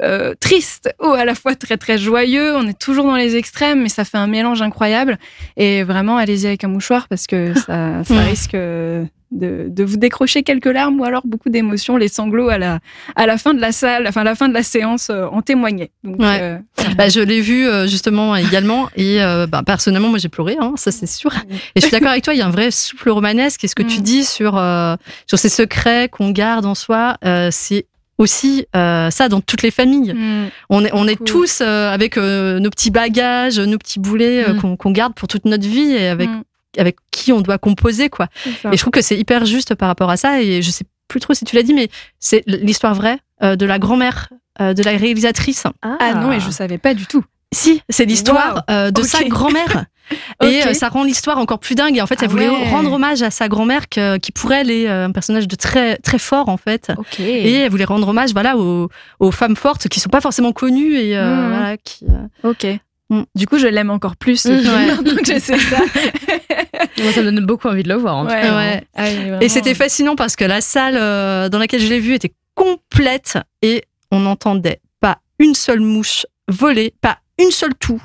euh, 0.00 0.34
triste 0.40 0.94
ou 1.00 1.08
à 1.08 1.24
la 1.24 1.34
fois 1.34 1.54
très 1.54 1.76
très 1.76 1.98
joyeux. 1.98 2.54
On 2.56 2.66
est 2.66 2.78
toujours 2.78 3.04
dans 3.04 3.16
les 3.16 3.36
extrêmes, 3.36 3.82
mais 3.82 3.88
ça 3.88 4.04
fait 4.04 4.18
un 4.18 4.26
mélange 4.26 4.62
incroyable. 4.62 5.18
Et 5.56 5.82
vraiment, 5.82 6.16
allez-y 6.16 6.46
avec 6.46 6.64
un 6.64 6.68
mouchoir 6.68 7.08
parce 7.08 7.26
que 7.26 7.52
ça, 7.66 8.02
ça 8.04 8.20
risque 8.22 8.54
euh, 8.54 9.04
de, 9.32 9.66
de 9.68 9.84
vous 9.84 9.96
décrocher 9.96 10.42
quelques 10.42 10.66
larmes 10.66 11.00
ou 11.00 11.04
alors 11.04 11.22
beaucoup 11.26 11.48
d'émotions. 11.48 11.96
Les 11.96 12.08
sanglots 12.08 12.48
à 12.50 12.58
la 12.58 12.80
à 13.16 13.26
la 13.26 13.38
fin 13.38 13.54
de 13.54 13.60
la 13.60 13.72
salle, 13.72 14.06
enfin 14.08 14.22
à 14.22 14.24
la 14.24 14.34
fin 14.34 14.48
de 14.48 14.54
la 14.54 14.62
séance, 14.62 15.08
euh, 15.10 15.26
en 15.26 15.40
témoignaient. 15.42 15.90
Donc, 16.04 16.18
Ouais. 16.20 16.38
euh, 16.40 16.58
Bah, 16.96 17.08
je 17.08 17.20
l'ai 17.20 17.40
vu 17.40 17.66
euh, 17.66 17.86
justement 17.86 18.34
également 18.36 18.88
et 18.96 19.22
euh, 19.22 19.46
bah, 19.46 19.62
personnellement 19.64 20.08
moi 20.08 20.18
j'ai 20.18 20.28
pleuré, 20.28 20.56
hein, 20.60 20.72
ça 20.76 20.90
c'est 20.90 21.06
sûr. 21.06 21.32
Et 21.74 21.80
je 21.80 21.82
suis 21.82 21.90
d'accord 21.90 22.10
avec 22.10 22.24
toi, 22.24 22.34
il 22.34 22.38
y 22.38 22.42
a 22.42 22.46
un 22.46 22.50
vrai 22.50 22.70
souffle 22.70 23.08
romanesque. 23.10 23.62
Et 23.64 23.68
ce 23.68 23.74
que 23.74 23.82
tu 23.82 24.00
Mm. 24.00 24.02
dis 24.02 24.24
sur 24.24 24.56
euh, 24.58 24.96
sur 25.26 25.38
ces 25.38 25.48
secrets 25.48 26.08
qu'on 26.10 26.30
garde 26.30 26.66
en 26.66 26.74
soi, 26.74 27.16
euh, 27.24 27.48
c'est 27.50 27.86
aussi 28.18 28.66
euh, 28.76 29.10
ça 29.10 29.28
dans 29.28 29.40
toutes 29.40 29.62
les 29.62 29.70
familles. 29.70 30.12
mm, 30.14 30.48
On 30.70 30.84
est 30.84 30.90
on 30.92 31.06
est 31.08 31.16
Cool. 31.16 31.26
tous 31.26 31.60
euh, 31.60 31.90
avec 31.92 32.16
euh, 32.16 32.58
nos 32.60 32.70
petits 32.70 32.90
bagages, 32.90 33.58
nos 33.58 33.78
petits 33.78 33.98
boulets 34.00 34.44
euh, 34.48 34.52
Mm. 34.54 34.60
qu'on 34.60 34.76
qu'on 34.76 34.90
garde 34.90 35.14
pour 35.14 35.28
toute 35.28 35.44
notre 35.44 35.66
vie 35.66 35.92
et 35.92 36.08
avec 36.08 36.28
mm, 36.30 36.42
avec 36.78 36.96
qui 37.10 37.32
on 37.32 37.40
doit 37.40 37.58
composer 37.58 38.08
quoi. 38.08 38.28
Et 38.46 38.76
je 38.76 38.80
trouve 38.80 38.92
que 38.92 39.02
c'est 39.02 39.16
hyper 39.18 39.44
juste 39.44 39.74
par 39.74 39.88
rapport 39.88 40.10
à 40.10 40.16
ça. 40.16 40.40
Et 40.40 40.62
je 40.62 40.70
sais 40.70 40.84
plus 41.08 41.20
trop 41.20 41.34
si 41.34 41.44
tu 41.44 41.54
l'as 41.56 41.62
dit, 41.62 41.74
mais 41.74 41.88
c'est 42.18 42.42
l'histoire 42.46 42.94
vraie 42.94 43.18
euh, 43.42 43.56
de 43.56 43.66
la 43.66 43.78
grand-mère 43.78 44.28
euh, 44.60 44.72
de 44.72 44.82
la 44.82 44.92
réalisatrice. 44.92 45.64
Ah 45.82 46.14
non, 46.14 46.32
et 46.32 46.40
je 46.40 46.50
savais 46.50 46.78
pas 46.78 46.94
du 46.94 47.06
tout. 47.06 47.22
Si, 47.54 47.82
c'est 47.90 48.06
l'histoire 48.06 48.64
euh, 48.70 48.90
de 48.90 49.02
sa 49.02 49.22
grand-mère. 49.24 49.84
Et 50.42 50.66
euh, 50.66 50.72
ça 50.74 50.88
rend 50.88 51.04
l'histoire 51.04 51.38
encore 51.38 51.58
plus 51.58 51.74
dingue. 51.74 51.96
Et 51.96 52.02
en 52.02 52.06
fait, 52.06 52.16
elle 52.20 52.28
Ah 52.28 52.32
voulait 52.32 52.48
ouais. 52.48 52.68
rendre 52.70 52.92
hommage 52.92 53.22
à 53.22 53.30
sa 53.30 53.48
grand-mère 53.48 53.88
que- 53.88 54.16
qui, 54.18 54.32
pour 54.32 54.52
elle, 54.52 54.70
est 54.70 54.88
euh, 54.88 55.06
un 55.06 55.12
personnage 55.12 55.48
de 55.48 55.56
très 55.56 55.96
très 55.98 56.18
fort 56.18 56.48
en 56.48 56.56
fait. 56.56 56.90
Et 57.18 57.52
elle 57.54 57.70
voulait 57.70 57.84
rendre 57.84 58.08
hommage, 58.08 58.32
voilà, 58.32 58.56
aux, 58.56 58.88
aux 59.20 59.30
femmes 59.30 59.56
fortes 59.56 59.88
qui 59.88 60.00
sont 60.00 60.08
pas 60.10 60.20
forcément 60.20 60.52
connues 60.52 60.96
et 60.96 61.16
euh, 61.16 61.34
Mhm. 61.36 61.48
voilà, 61.50 61.76
qui. 61.78 62.04
euh, 62.06 62.50
Ok. 62.50 62.66
Mm. 63.10 63.22
Du 63.34 63.46
coup, 63.46 63.58
je 63.58 63.66
l'aime 63.66 63.90
encore 63.90 64.16
plus 64.16 64.46
Mm, 64.46 64.50
ouais. 64.50 64.86
maintenant 64.86 65.14
que 65.22 65.34
je 65.34 65.38
sais 65.38 65.58
ça. 65.58 65.78
Moi, 67.02 67.12
ça 67.12 67.20
me 67.22 67.30
donne 67.32 67.44
beaucoup 67.44 67.68
envie 67.68 67.82
de 67.82 67.88
le 67.88 67.96
voir. 67.96 68.16
en. 68.16 68.26
Ouais. 68.26 68.82
Ah 68.96 69.04
oui. 69.04 69.36
Et 69.40 69.48
c'était 69.48 69.74
fascinant 69.74 70.16
parce 70.16 70.36
que 70.36 70.44
la 70.44 70.60
salle 70.60 70.94
dans 71.50 71.58
laquelle 71.58 71.80
je 71.80 71.88
l'ai 71.88 72.00
vue 72.00 72.14
était 72.14 72.32
complète 72.54 73.38
et 73.62 73.82
on 74.10 74.20
n'entendait 74.20 74.80
pas 75.00 75.18
une 75.38 75.54
seule 75.54 75.80
mouche 75.80 76.26
voler, 76.48 76.92
pas 77.00 77.18
une 77.38 77.50
seule 77.50 77.74
toux, 77.74 78.02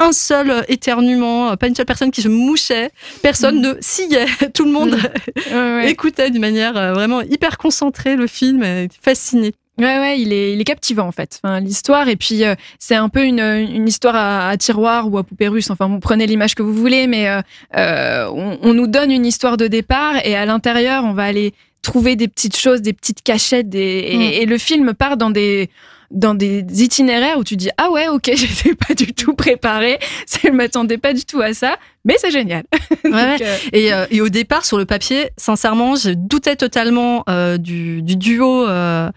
un 0.00 0.12
seul 0.12 0.64
éternuement, 0.68 1.50
euh, 1.50 1.56
pas 1.56 1.66
une 1.66 1.74
seule 1.74 1.86
personne 1.86 2.10
qui 2.10 2.22
se 2.22 2.28
mouchait, 2.28 2.90
personne 3.22 3.58
Mm. 3.58 3.60
ne 3.62 3.74
sciait, 3.80 4.26
tout 4.54 4.64
le 4.64 4.72
monde 4.72 4.96
Ouais, 5.50 5.52
ouais. 5.52 5.90
écoutait 5.90 6.30
d'une 6.30 6.40
manière 6.40 6.76
euh, 6.76 6.92
vraiment 6.92 7.20
hyper 7.22 7.58
concentrée 7.58 8.16
le 8.16 8.26
film, 8.26 8.64
fasciné. 9.02 9.52
Ouais, 9.78 9.98
ouais, 10.00 10.20
il 10.20 10.32
est, 10.32 10.54
il 10.54 10.60
est 10.60 10.64
captivant 10.64 11.06
en 11.06 11.12
fait. 11.12 11.38
Enfin, 11.42 11.60
l'histoire 11.60 12.08
et 12.08 12.16
puis 12.16 12.42
euh, 12.44 12.56
c'est 12.80 12.96
un 12.96 13.08
peu 13.08 13.22
une, 13.24 13.38
une 13.38 13.86
histoire 13.86 14.16
à, 14.16 14.48
à 14.48 14.56
tiroir 14.56 15.08
ou 15.12 15.18
à 15.18 15.22
poupée 15.22 15.46
russe. 15.46 15.70
Enfin, 15.70 15.86
vous 15.86 16.00
prenez 16.00 16.26
l'image 16.26 16.56
que 16.56 16.62
vous 16.62 16.74
voulez, 16.74 17.06
mais 17.06 17.28
euh, 17.28 17.40
euh, 17.76 18.26
on, 18.34 18.58
on 18.62 18.74
nous 18.74 18.88
donne 18.88 19.12
une 19.12 19.24
histoire 19.24 19.56
de 19.56 19.68
départ 19.68 20.14
et 20.26 20.34
à 20.36 20.46
l'intérieur, 20.46 21.04
on 21.04 21.12
va 21.12 21.22
aller 21.24 21.54
trouver 21.82 22.16
des 22.16 22.26
petites 22.26 22.56
choses, 22.56 22.82
des 22.82 22.92
petites 22.92 23.22
cachettes, 23.22 23.68
des, 23.68 24.04
et, 24.08 24.16
Mm. 24.16 24.20
et 24.42 24.46
le 24.46 24.58
film 24.58 24.94
part 24.94 25.16
dans 25.16 25.30
des 25.30 25.70
dans 26.10 26.34
des 26.34 26.64
itinéraires 26.82 27.38
où 27.38 27.44
tu 27.44 27.56
dis 27.56 27.70
ah 27.76 27.90
ouais 27.90 28.08
ok 28.08 28.30
j'étais 28.34 28.74
pas 28.74 28.94
du 28.94 29.12
tout 29.12 29.34
préparée 29.34 29.98
je 30.42 30.50
m'attendais 30.50 30.98
pas 30.98 31.12
du 31.12 31.24
tout 31.24 31.40
à 31.40 31.52
ça 31.54 31.76
mais 32.08 32.16
c'est 32.18 32.30
génial 32.32 32.64
Ouais, 33.04 33.10
Donc, 33.10 33.12
ouais. 33.14 33.36
euh, 33.42 33.56
Et, 33.72 33.92
euh, 33.92 34.06
et 34.10 34.20
au 34.20 34.28
départ, 34.28 34.64
sur 34.64 34.78
le 34.78 34.84
papier, 34.86 35.30
sincèrement, 35.36 35.94
je 35.94 36.10
doutais 36.10 36.56
totalement 36.56 37.22
euh, 37.28 37.56
du, 37.58 38.02
du 38.02 38.16
duo 38.16 38.66
euh, 38.66 39.10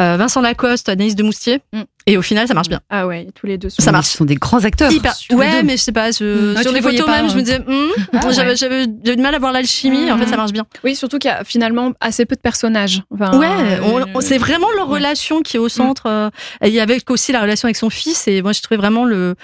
euh, 0.00 0.16
Vincent 0.16 0.40
Lacoste, 0.40 0.88
Anaïs 0.88 1.14
de 1.14 1.22
Moustier. 1.22 1.60
Mm. 1.72 1.82
Et 2.06 2.16
au 2.16 2.22
final, 2.22 2.48
ça 2.48 2.54
marche 2.54 2.70
bien. 2.70 2.80
ah 2.88 3.06
ouais 3.06 3.26
tous 3.34 3.44
les 3.46 3.58
deux 3.58 3.68
sont 3.68 3.82
Ça 3.82 3.92
marche. 3.92 4.06
Ce 4.06 4.16
sont 4.16 4.24
des 4.24 4.36
grands 4.36 4.64
acteurs. 4.64 4.90
Hyper. 4.90 5.12
Ouais, 5.30 5.62
mais 5.62 5.76
je 5.76 5.82
sais 5.82 5.92
pas, 5.92 6.10
je- 6.10 6.24
Mm. 6.24 6.54
Ah, 6.56 6.62
sur 6.62 6.70
tu 6.70 6.76
les 6.78 6.82
photos 6.82 7.04
pas, 7.06 7.20
même, 7.22 7.28
je 7.30 7.34
me 7.34 7.40
hein. 7.40 7.42
disais, 7.42 7.58
hmm, 7.58 7.88
Ah, 8.14 8.30
j'avais 8.32 8.80
ouais. 8.80 8.86
du 8.86 9.16
mal 9.20 9.34
à 9.34 9.38
voir 9.38 9.52
l'alchimie. 9.52 10.10
En 10.10 10.16
fait, 10.16 10.26
ça 10.26 10.36
marche 10.38 10.52
bien. 10.52 10.64
oui 10.84 10.96
surtout 10.96 11.18
qu'il 11.18 11.30
y 11.30 11.34
a 11.34 11.44
finalement 11.44 11.92
assez 12.00 12.24
peu 12.24 12.34
de 12.34 12.40
personnages 12.40 13.02
Enfin, 13.12 13.38
Ouais, 13.38 13.46
euh, 13.82 14.20
c'est 14.20 14.38
vraiment 14.38 14.68
leur 14.76 14.88
ouais. 14.88 14.94
relation 14.98 15.42
qui 15.42 15.56
est 15.56 15.60
au 15.60 15.68
centre. 15.68 16.30
et 16.62 16.68
il 16.68 16.74
y 16.74 16.80
avait 16.80 16.98
aussi 17.10 17.32
la 17.32 17.42
relation 17.42 17.66
avec 17.66 17.76
son 17.76 17.90
fils. 17.90 18.26
Et 18.26 18.40
moi, 18.40 18.52
je 18.52 18.62
trouvais 18.62 18.78
vraiment 18.78 19.04
le. 19.04 19.34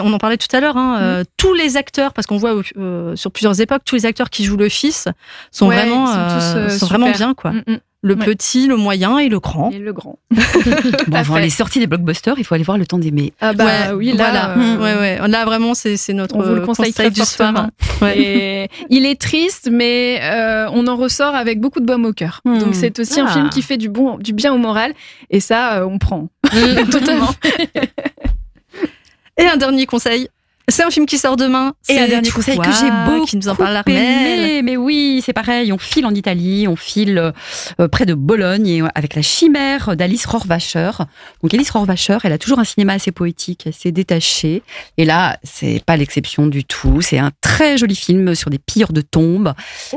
On 0.00 0.12
en 0.12 0.18
parlait 0.18 0.36
tout 0.36 0.54
à 0.54 0.60
l'heure. 0.60 0.76
Hein, 0.76 1.22
tous 1.36 1.54
les 1.54 1.76
acteurs, 1.76 2.12
parce 2.20 2.26
qu'on 2.26 2.36
voit 2.36 2.54
euh, 2.76 3.16
sur 3.16 3.32
plusieurs 3.32 3.58
époques, 3.62 3.80
tous 3.86 3.94
les 3.94 4.04
acteurs 4.04 4.28
qui 4.28 4.44
jouent 4.44 4.58
le 4.58 4.68
fils 4.68 5.08
sont 5.50 5.68
Ouais, 5.68 5.76
vraiment, 5.76 6.04
ils 6.06 6.12
sont 6.12 6.34
tous, 6.36 6.56
euh, 6.58 6.66
euh, 6.66 6.68
sont 6.68 6.86
vraiment 6.86 7.10
bien, 7.10 7.32
quoi. 7.32 7.52
Mm, 7.52 7.62
mm. 7.66 7.78
Le 8.02 8.14
Ouais. 8.14 8.24
petit, 8.24 8.66
le 8.66 8.76
moyen 8.76 9.18
et 9.18 9.28
le 9.30 9.40
grand. 9.40 9.70
Et 9.70 9.78
le 9.78 9.92
grand. 9.94 10.18
Bon, 11.08 11.16
avant 11.16 11.34
fait. 11.36 11.40
les 11.42 11.50
sorties 11.50 11.78
des 11.80 11.86
blockbusters, 11.86 12.34
il 12.38 12.44
faut 12.44 12.54
aller 12.54 12.64
voir 12.64 12.76
le 12.78 12.84
temps 12.86 12.96
d'aimer. 12.98 13.32
Ah 13.42 13.52
bah 13.54 13.64
ouais, 13.64 13.92
oui, 13.94 14.12
là, 14.12 14.30
voilà. 14.30 14.58
euh, 14.58 14.76
ouais, 14.78 14.98
ouais. 15.20 15.28
Là, 15.28 15.44
vraiment, 15.46 15.72
c'est 15.74 15.96
notre 16.14 16.34
on 16.36 16.40
vous 16.42 16.54
le 16.54 16.60
conseille 16.62 16.92
très 16.94 17.10
du 17.10 17.20
soir. 17.22 17.68
Et 18.14 18.68
il 18.90 19.04
est 19.06 19.18
triste, 19.20 19.68
mais 19.72 20.18
euh, 20.22 20.68
on 20.72 20.86
en 20.88 20.96
ressort 20.96 21.34
avec 21.34 21.58
beaucoup 21.60 21.80
de 21.80 21.86
baume 21.86 22.04
au 22.06 22.12
cœur. 22.12 22.40
Hmm. 22.44 22.58
Donc 22.58 22.74
c'est 22.74 22.98
aussi 22.98 23.18
un 23.20 23.26
Ah. 23.26 23.32
film 23.32 23.48
qui 23.50 23.60
fait 23.62 23.76
du 23.78 23.88
bon, 23.90 24.16
du 24.18 24.32
bien 24.34 24.52
au 24.54 24.58
moral, 24.58 24.92
et 25.30 25.40
ça, 25.40 25.78
euh, 25.80 25.84
on 25.86 25.98
prend. 25.98 26.28
Totalement. 26.90 27.30
Et 29.38 29.46
un 29.46 29.56
dernier 29.56 29.86
conseil. 29.86 30.28
C'est 30.70 30.82
un 30.82 30.90
film 30.90 31.06
qui 31.06 31.18
sort 31.18 31.36
demain. 31.36 31.72
Et 31.88 31.98
un 31.98 32.08
dernier 32.08 32.30
conseil 32.30 32.58
que 32.58 32.70
j'ai 32.70 32.90
beaucoup 33.06 33.26
Qui 33.26 33.36
nous 33.36 33.48
en 33.48 33.54
parle 33.54 33.82
aimé. 33.86 34.62
Mais 34.62 34.76
oui, 34.76 35.22
c'est 35.24 35.32
pareil. 35.32 35.72
On 35.72 35.78
file 35.78 36.06
en 36.06 36.14
Italie, 36.14 36.66
on 36.68 36.76
file 36.76 37.32
euh, 37.80 37.88
près 37.88 38.06
de 38.06 38.14
Bologne 38.14 38.66
et 38.66 38.82
euh, 38.82 38.88
avec 38.94 39.14
la 39.14 39.22
chimère 39.22 39.96
d'Alice 39.96 40.26
Rohrwacher. 40.26 40.90
Donc 41.42 41.52
Alice 41.52 41.70
Rohrwacher, 41.70 42.18
elle 42.24 42.32
a 42.32 42.38
toujours 42.38 42.58
un 42.58 42.64
cinéma 42.64 42.94
assez 42.94 43.12
poétique, 43.12 43.66
assez 43.66 43.92
détaché. 43.92 44.62
Et 44.96 45.04
là, 45.04 45.38
c'est 45.42 45.82
pas 45.84 45.96
l'exception 45.96 46.46
du 46.46 46.64
tout. 46.64 47.00
C'est 47.02 47.18
un 47.18 47.30
très 47.40 47.76
joli 47.76 47.96
film 47.96 48.34
sur 48.34 48.50
des 48.50 48.58
pires 48.58 48.92
de 48.92 49.00
tombes, 49.00 49.52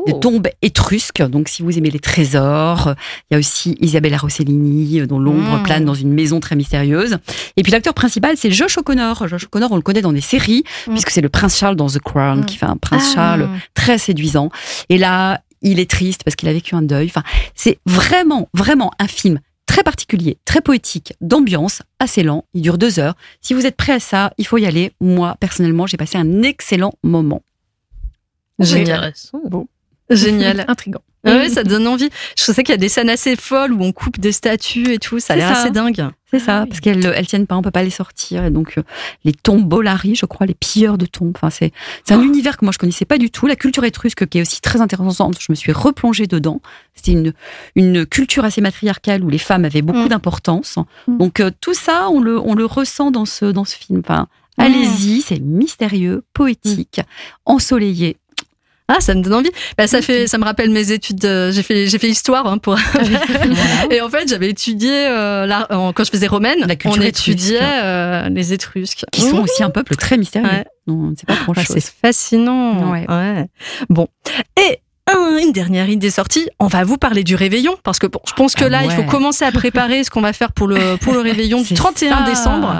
des 0.06 0.20
tombes 0.20 0.48
étrusques. 0.62 1.22
Donc 1.22 1.50
si 1.50 1.62
vous 1.62 1.78
aimez 1.78 1.92
les 1.92 2.00
trésors, 2.00 2.94
il 3.30 3.34
y 3.34 3.36
a 3.36 3.40
aussi 3.40 3.78
Isabella 3.80 4.18
Rossellini 4.18 5.02
euh, 5.02 5.08
dont 5.08 5.20
l'ombre 5.20 5.54
Mm. 5.60 5.64
plane 5.64 5.86
dans 5.86 5.94
une 5.94 6.14
maison 6.14 6.40
très 6.40 6.56
mystérieuse. 6.56 7.18
Et 7.58 7.64
puis 7.64 7.72
l'acteur 7.72 7.94
principal, 7.94 8.36
c'est 8.38 8.52
Josh 8.52 8.78
O'Connor. 8.78 9.28
Josh 9.28 9.46
O'Connor, 9.46 9.72
on 9.72 9.76
le 9.76 9.82
connaît 9.82 10.02
dans 10.02 10.14
des 10.14 10.22
séries, 10.22 10.63
Mm. 10.88 10.92
puisque 10.92 11.10
c'est 11.10 11.22
le 11.22 11.30
prince 11.30 11.58
Charles 11.58 11.76
dans 11.76 11.88
The 11.88 12.00
Crown, 12.00 12.42
Mm. 12.42 12.46
qui 12.46 12.58
fait 12.58 12.66
un 12.66 12.78
prince 12.78 13.04
Ah. 13.12 13.16
Charles 13.16 13.50
très 13.74 13.98
séduisant. 13.98 14.50
Et 14.90 14.98
là, 14.98 15.42
il 15.62 15.80
est 15.80 15.90
triste 15.90 16.24
parce 16.24 16.36
qu'il 16.36 16.50
a 16.50 16.54
vécu 16.54 16.76
un 16.76 16.82
deuil. 16.82 17.08
Enfin, 17.08 17.24
c'est 17.56 17.80
vraiment, 17.86 18.50
vraiment 18.54 18.92
un 19.00 19.08
film 19.08 19.40
très 19.66 19.82
particulier, 19.84 20.38
très 20.46 20.62
poétique, 20.62 21.14
d'ambiance, 21.22 21.82
assez 22.00 22.22
lent. 22.22 22.46
Il 22.54 22.62
dure 22.62 22.78
deux 22.78 23.00
heures. 23.00 23.16
Si 23.42 23.54
vous 23.54 23.66
êtes 23.66 23.76
prêt 23.78 23.94
à 23.94 24.00
ça, 24.00 24.32
il 24.38 24.46
faut 24.46 24.58
y 24.58 24.66
aller. 24.66 24.92
Moi, 25.02 25.36
personnellement, 25.40 25.88
j'ai 25.88 25.98
passé 25.98 26.18
un 26.18 26.44
excellent 26.44 26.94
moment. 27.04 27.42
Génial. 28.60 29.14
Génial. 30.10 30.66
Intrigant. 30.68 31.02
Ouais, 31.26 31.48
ça 31.50 31.64
donne 31.64 31.88
envie. 31.88 32.10
Je 32.38 32.44
sais 32.52 32.64
qu'il 32.64 32.74
y 32.74 32.76
a 32.76 32.78
des 32.78 32.90
scènes 32.90 33.10
assez 33.10 33.36
folles 33.38 33.72
où 33.72 33.82
on 33.82 33.94
coupe 33.94 34.20
des 34.20 34.34
statues 34.34 34.92
et 34.94 35.00
tout. 35.00 35.20
Ça 35.20 35.34
a 35.34 35.38
C'est 35.38 35.42
l'air 35.42 35.52
assez 35.58 35.72
dingue. 35.72 36.10
C'est 36.34 36.40
ça, 36.40 36.58
Ah 36.60 36.62
oui. 36.64 36.70
parce 36.70 36.80
qu'elles 36.80 37.06
elles 37.16 37.28
tiennent 37.28 37.46
pas, 37.46 37.56
on 37.56 37.62
peut 37.62 37.70
pas 37.72 37.84
les 37.84 37.92
sortir. 37.92 38.44
Et 38.44 38.50
donc, 38.50 38.74
euh, 38.78 38.84
les 39.24 39.34
tombolari, 39.34 40.16
je 40.16 40.26
crois, 40.26 40.48
les 40.48 40.56
pilleurs 40.56 40.98
de 40.98 41.06
tombes. 41.06 41.34
Enfin, 41.36 41.50
c'est 41.52 41.72
c'est 42.06 42.14
un 42.16 42.20
Oh. 42.20 42.24
univers 42.24 42.58
que 42.58 42.66
moi 42.66 42.72
je 42.72 42.80
connaissais 42.80 43.06
pas 43.06 43.18
du 43.20 43.30
tout. 43.30 43.46
La 43.46 43.56
culture 43.56 43.84
étrusque 43.84 44.26
qui 44.28 44.40
est 44.40 44.42
aussi 44.42 44.60
très 44.62 44.82
intéressante. 44.82 45.38
Je 45.40 45.46
me 45.52 45.56
suis 45.56 45.72
replongée 45.72 46.26
dedans. 46.26 46.60
C'était 46.96 47.12
une, 47.12 47.34
une 47.76 48.06
culture 48.06 48.46
assez 48.46 48.62
matriarcale 48.62 49.24
où 49.24 49.30
les 49.30 49.38
femmes 49.38 49.66
avaient 49.66 49.82
beaucoup 49.84 50.06
Mm. 50.06 50.10
d'importance. 50.10 50.78
Mm. 51.08 51.18
Donc, 51.18 51.40
euh, 51.40 51.52
tout 51.62 51.74
ça, 51.76 52.10
on 52.10 52.20
le, 52.20 52.40
on 52.40 52.56
le 52.56 52.66
ressent 52.66 53.12
dans 53.12 53.26
ce, 53.26 53.46
dans 53.46 53.66
ce 53.66 53.76
film. 53.76 54.00
Enfin, 54.04 54.28
Mm. 54.58 54.62
allez-y, 54.62 55.22
c'est 55.22 55.40
mystérieux, 55.40 56.24
poétique, 56.34 57.02
ensoleillé. 57.46 58.18
Ah, 58.88 59.00
ça 59.00 59.16
me 59.16 59.22
donne 59.24 59.34
envie. 59.34 59.52
Bah, 59.78 59.88
ça 59.88 60.02
fait, 60.02 60.28
ça 60.28 60.38
me 60.38 60.44
rappelle 60.44 60.70
mes 60.70 60.92
études. 60.92 61.20
de- 61.20 61.52
J'ai 61.52 61.64
fait, 61.64 61.88
j'ai 61.88 61.98
fait 62.00 62.10
histoire 62.10 62.46
hein, 62.48 62.58
pour. 62.58 62.78
Et 63.92 64.02
en 64.02 64.10
fait, 64.10 64.28
j'avais 64.28 64.50
étudié 64.50 64.92
euh, 65.08 65.48
en- 65.70 65.94
quand 65.94 66.04
je 66.04 66.12
faisais 66.12 66.28
romaine. 66.28 66.60
La 66.60 66.76
on 66.86 67.00
étudiait 67.02 67.60
euh, 67.62 68.30
les 68.30 68.54
Étrusques, 68.54 69.06
Qui 69.12 69.22
sont 69.22 69.42
aussi 69.42 69.64
un 69.64 69.70
peuple 69.70 69.96
très 69.96 70.18
mystérieux. 70.18 70.48
Ouais. 70.50 70.66
Non, 70.86 71.14
sait 71.16 71.26
pas 71.26 71.36
grand 71.36 71.54
Ah, 71.56 71.64
chose. 71.64 71.78
c'est 71.80 71.94
fascinant. 72.02 72.92
Ouais. 72.92 73.06
Bon. 73.90 74.08
Et 74.60 74.80
un- 75.12 75.38
une 75.38 75.52
dernière 75.52 75.90
idée 75.90 76.10
sortie, 76.10 76.48
on 76.60 76.68
va 76.68 76.84
vous 76.86 76.98
parler 76.98 77.24
du 77.24 77.36
réveillon 77.36 77.76
parce 77.84 78.00
que 78.00 78.08
bon, 78.08 78.20
je 78.26 78.34
pense 78.34 78.56
que 78.56 78.64
Ah 78.66 78.70
là, 78.70 78.84
il 78.86 78.92
faut 78.92 79.04
commencer 79.04 79.44
à 79.44 79.52
préparer 79.52 80.04
ce 80.04 80.10
qu'on 80.10 80.22
va 80.22 80.32
faire 80.34 80.52
pour 80.54 80.68
le 80.68 80.96
pour 80.98 81.14
le 81.14 81.20
réveillon 81.30 81.60
du 81.62 81.68
C'est 81.68 81.74
31 81.76 82.20
ça, 82.20 82.30
décembre. 82.30 82.74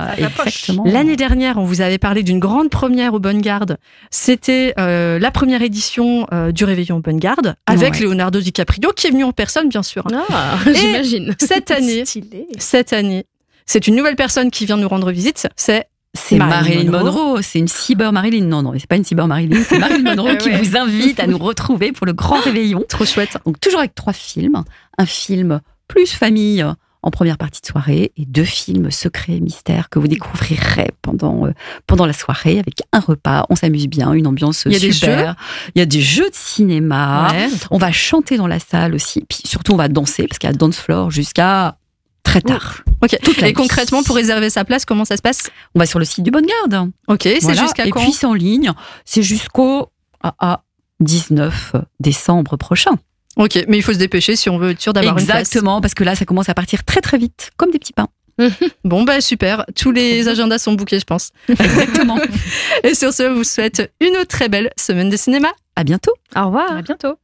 L'année 0.86 1.16
dernière, 1.18 1.58
on 1.58 1.66
vous 1.66 1.82
avait 1.82 1.98
parlé 1.98 2.24
d'une 2.24 2.40
grande 2.40 2.70
première 2.70 3.14
au 3.14 3.20
Bonne 3.20 3.42
Garde. 3.42 3.78
C'était 4.10 4.74
euh, 4.80 5.20
la 5.20 5.32
première 5.32 5.62
édition 5.62 6.26
euh, 6.32 6.52
du 6.52 6.64
Réveillon 6.64 6.98
au 6.98 7.02
Bonne 7.02 7.20
Garde 7.20 7.56
avec 7.66 7.94
Ouais. 7.96 8.00
Leonardo 8.02 8.40
DiCaprio 8.40 8.92
qui 8.96 9.08
est 9.08 9.12
venu 9.12 9.24
en 9.26 9.32
personne, 9.34 9.68
bien 9.68 9.84
sûr. 9.84 10.06
Ah, 10.32 10.58
j'imagine. 10.74 11.36
Cette 11.40 11.72
année, 11.72 12.06
Stylé. 12.06 12.48
cette 12.58 12.94
année, 12.94 13.26
c'est 13.66 13.88
une 13.88 13.96
nouvelle 13.96 14.16
personne 14.16 14.50
qui 14.52 14.66
vient 14.66 14.78
nous 14.78 14.88
rendre 14.88 15.12
visite. 15.12 15.48
C'est 15.56 15.86
C'est 16.16 16.38
Marilyn 16.38 16.86
Marilyn 16.86 16.92
Monroe. 16.92 17.04
Monroe, 17.12 17.42
c'est 17.42 17.60
une 17.60 17.68
cyber 17.68 18.14
Marilyn. 18.14 18.46
Non, 18.46 18.62
non, 18.62 18.74
c'est 18.78 18.88
pas 18.88 18.98
une 18.98 19.04
cyber 19.04 19.28
Marilyn, 19.28 19.62
c'est 19.68 19.80
Marilyn 19.80 20.16
Monroe 20.16 20.36
qui 20.38 20.50
Ouais. 20.50 20.62
vous 20.62 20.78
invite 20.78 21.20
à 21.20 21.28
nous 21.28 21.38
retrouver 21.40 21.92
pour 21.92 22.06
le 22.06 22.14
grand 22.14 22.40
réveillon. 22.40 22.84
trop 22.90 23.06
chouette. 23.06 23.38
Donc 23.46 23.60
toujours 23.60 23.80
avec 23.80 23.96
trois 23.96 24.14
films, 24.14 24.64
un 24.98 25.06
film 25.06 25.60
plus 25.88 26.12
famille 26.14 26.64
en 27.06 27.12
première 27.12 27.38
partie 27.38 27.60
de 27.62 27.66
soirée 27.68 28.14
et 28.16 28.26
deux 28.26 28.46
films 28.46 28.90
secrets 28.90 29.40
mystères 29.42 29.90
que 29.90 30.00
vous 30.00 30.08
découvrirez 30.08 30.92
pendant 31.02 31.48
euh, 31.48 31.52
pendant 31.86 32.06
la 32.06 32.14
soirée 32.14 32.60
avec 32.60 32.82
un 32.94 33.00
repas. 33.02 33.46
On 33.50 33.56
s'amuse 33.56 33.88
bien, 33.88 34.14
une 34.14 34.26
ambiance 34.28 34.64
Il 34.68 34.72
y 34.74 34.76
a 34.76 34.80
des 34.80 34.92
super. 34.94 35.36
Il 35.76 35.80
y 35.80 35.82
a 35.82 35.86
des 35.86 36.00
jeux 36.00 36.30
de 36.30 36.36
cinéma. 36.36 37.30
Ouais. 37.34 37.50
On 37.72 37.78
va 37.78 37.92
chanter 37.92 38.38
dans 38.38 38.48
la 38.48 38.60
salle 38.60 38.94
aussi, 38.96 39.26
puis 39.28 39.40
surtout 39.46 39.74
on 39.74 39.78
va 39.78 39.90
danser 39.90 40.28
parce 40.28 40.38
qu'il 40.40 40.50
y 40.50 40.54
a 40.54 40.56
dance 40.56 40.78
floor 40.78 41.12
jusqu'à 41.12 41.76
très 42.24 42.42
tard. 42.42 42.82
Ok. 43.02 43.18
Toute 43.24 43.42
Et 43.44 43.54
concrètement, 43.54 44.02
pour 44.04 44.16
réserver 44.16 44.50
sa 44.50 44.64
place, 44.66 44.86
comment 44.86 45.06
ça 45.06 45.18
se 45.18 45.22
passe? 45.22 45.50
On 45.76 45.80
va 45.80 45.86
sur 45.86 46.00
le 46.00 46.06
site 46.06 46.24
du 46.24 46.32
Bonne 46.32 46.46
Garde. 46.46 46.90
Ok. 47.08 47.24
C'est 47.24 47.40
Voilà. 47.42 47.62
jusqu'à 47.62 47.86
Et 47.86 47.90
quand? 47.90 48.02
puis 48.02 48.12
c'est 48.14 48.26
en 48.26 48.34
ligne. 48.34 48.72
C'est 49.06 49.24
jusqu'au 49.24 49.90
ah, 50.24 50.34
ah, 50.40 50.62
19 51.02 51.76
décembre 52.00 52.58
prochain. 52.58 52.92
Ok, 53.36 53.66
mais 53.68 53.78
il 53.78 53.82
faut 53.82 53.94
se 53.94 53.98
dépêcher 53.98 54.36
si 54.36 54.50
on 54.50 54.58
veut 54.60 54.72
être 54.72 54.82
sûr 54.82 54.94
d'avoir 54.94 55.18
une 55.18 55.26
place. 55.26 55.40
Exactement, 55.40 55.82
parce 55.82 55.94
que 55.96 56.04
là, 56.04 56.16
ça 56.16 56.24
commence 56.24 56.50
à 56.50 56.54
partir 56.54 56.84
très 56.84 57.02
très 57.02 57.18
vite, 57.18 57.50
comme 57.58 57.72
des 57.72 57.80
petits 57.80 57.94
pains. 57.94 58.08
Bon 58.84 59.04
bah 59.04 59.22
super, 59.22 59.66
tous 59.76 59.92
les 59.92 60.28
agendas 60.28 60.58
sont 60.60 60.74
bookés, 60.74 61.00
je 61.00 61.04
pense. 61.06 61.30
Exactement. 61.50 62.18
Et 62.84 62.94
sur 62.96 63.12
ce, 63.14 63.24
je 63.24 63.34
vous 63.34 63.44
souhaite 63.44 63.92
une 64.00 64.26
très 64.26 64.50
belle 64.50 64.70
semaine 64.80 65.10
de 65.10 65.18
cinéma. 65.18 65.50
à 65.76 65.84
bientôt. 65.84 66.14
Au 66.36 66.46
revoir. 66.46 66.72
À 66.78 66.82
bientôt. 66.82 67.16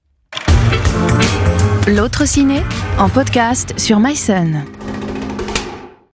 L'autre 1.87 2.27
ciné 2.27 2.61
en 2.97 3.09
podcast 3.09 3.73
sur 3.77 3.99
MySun. 3.99 4.65